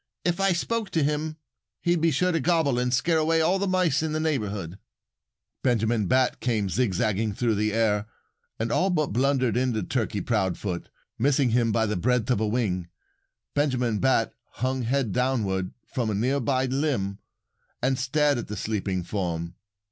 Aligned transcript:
If 0.25 0.39
I 0.39 0.51
spoke 0.51 0.89
to 0.93 1.03
him 1.03 1.37
he'd 1.79 2.01
be 2.01 2.09
sure 2.09 2.31
to 2.31 2.39
gobble 2.39 2.79
and 2.79 2.91
scare 2.91 3.19
away 3.19 3.39
all 3.39 3.59
the 3.59 3.67
mice 3.67 4.01
in 4.01 4.13
the 4.13 4.19
neighborhood." 4.19 4.79
Benjamin 5.61 6.07
Bat 6.07 6.39
came 6.39 6.69
zigzagging 6.69 7.35
through 7.35 7.53
the 7.53 7.71
air 7.71 8.07
and 8.57 8.71
all 8.71 8.89
but 8.89 9.13
blundered 9.13 9.55
into 9.55 9.83
Turkey 9.83 10.19
Proudfoot. 10.19 10.89
Missing 11.19 11.51
him 11.51 11.71
by 11.71 11.85
the 11.85 11.97
breadth 11.97 12.31
of 12.31 12.39
a 12.39 12.47
wing, 12.47 12.87
Benjamin 13.53 13.99
Bat 13.99 14.33
hung 14.53 14.81
head 14.81 15.11
downward 15.11 15.71
from 15.93 16.09
a 16.09 16.15
near 16.15 16.39
by 16.39 16.65
limb 16.65 17.19
and 17.79 17.99
stared 17.99 18.39
at 18.39 18.47
the 18.47 18.57
sleeping 18.57 19.03
form. 19.03 19.53